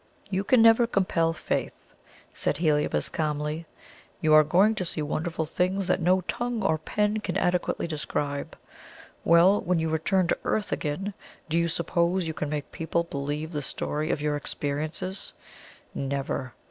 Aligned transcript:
"You 0.31 0.43
can 0.43 0.63
never 0.63 0.87
compel 0.87 1.31
faith," 1.31 1.93
said 2.33 2.57
Heliobas 2.57 3.07
calmly. 3.07 3.67
"You 4.19 4.33
are 4.33 4.43
going 4.43 4.73
to 4.73 4.83
see 4.83 5.03
wonderful 5.03 5.45
things 5.45 5.85
that 5.85 6.01
no 6.01 6.21
tongue 6.21 6.63
or 6.63 6.79
pen 6.79 7.17
can 7.17 7.37
adequately 7.37 7.85
describe. 7.85 8.57
Well, 9.23 9.61
when 9.61 9.77
you 9.77 9.89
return 9.89 10.27
to 10.29 10.37
earth 10.43 10.71
again, 10.71 11.13
do 11.49 11.57
you 11.59 11.67
suppose 11.67 12.25
you 12.25 12.33
can 12.33 12.49
make 12.49 12.71
people 12.71 13.03
believe 13.03 13.51
the 13.51 13.61
story 13.61 14.09
of 14.09 14.21
your 14.23 14.35
experiences? 14.35 15.33
Never! 15.93 16.55